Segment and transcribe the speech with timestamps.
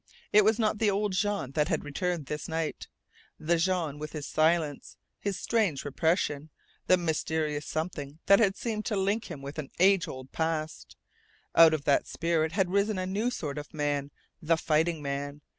[0.33, 2.87] It was not the old Jean that had returned this night,
[3.39, 6.49] the Jean with his silence, his strange repression,
[6.87, 10.95] the mysterious something that had seemed to link him with an age old past.
[11.53, 14.09] Out of that spirit had risen a new sort of man
[14.41, 15.41] the fighting man.